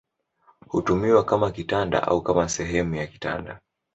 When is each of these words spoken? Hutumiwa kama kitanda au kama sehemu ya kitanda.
Hutumiwa 0.67 1.23
kama 1.25 1.51
kitanda 1.51 2.03
au 2.03 2.21
kama 2.21 2.49
sehemu 2.49 2.95
ya 2.95 3.07
kitanda. 3.07 3.59